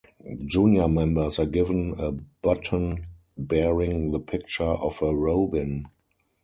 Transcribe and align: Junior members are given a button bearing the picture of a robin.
Junior 0.47 0.87
members 0.87 1.37
are 1.37 1.45
given 1.45 1.93
a 1.99 2.11
button 2.41 3.05
bearing 3.37 4.11
the 4.11 4.19
picture 4.19 4.63
of 4.63 4.99
a 5.03 5.15
robin. 5.15 5.85